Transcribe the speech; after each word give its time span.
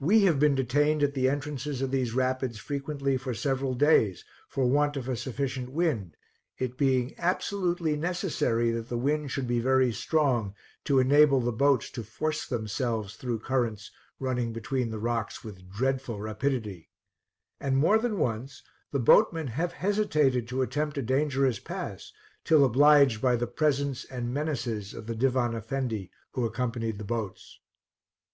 We 0.00 0.22
have 0.22 0.38
been 0.38 0.54
detained 0.54 1.02
at 1.02 1.12
the 1.12 1.28
entrances 1.28 1.82
of 1.82 1.90
these 1.90 2.14
rapids 2.14 2.56
frequently 2.58 3.18
for 3.18 3.34
several 3.34 3.74
days, 3.74 4.24
for 4.48 4.64
want 4.64 4.96
of 4.96 5.10
a 5.10 5.14
sufficient 5.14 5.70
wind, 5.72 6.16
it 6.56 6.78
being 6.78 7.14
absolutely 7.18 7.94
necessary 7.94 8.70
that 8.70 8.88
the 8.88 8.96
wind 8.96 9.30
should 9.30 9.46
be 9.46 9.60
very 9.60 9.92
strong 9.92 10.54
to 10.84 10.98
enable 10.98 11.42
the 11.42 11.52
boats 11.52 11.90
to 11.90 12.02
force 12.02 12.46
themselves 12.46 13.14
through 13.16 13.40
currents 13.40 13.90
running 14.18 14.54
between 14.54 14.90
the 14.90 14.98
rocks 14.98 15.44
with 15.44 15.70
dreadful 15.70 16.18
rapidity; 16.18 16.88
and 17.60 17.76
more 17.76 17.98
than 17.98 18.16
once 18.18 18.62
the 18.90 18.98
boatmen 18.98 19.48
have 19.48 19.72
hesitated 19.72 20.48
to 20.48 20.62
attempt 20.62 20.96
a 20.96 21.02
dangerous 21.02 21.58
pass 21.58 22.10
till 22.42 22.64
obliged 22.64 23.20
by 23.20 23.36
the 23.36 23.46
presence 23.46 24.06
and 24.06 24.32
menaces 24.32 24.94
of 24.94 25.06
the 25.06 25.14
Divan 25.14 25.54
Effendi 25.54 26.10
who 26.30 26.46
accompanied 26.46 26.96
the 26.96 27.04
boats. 27.04 27.60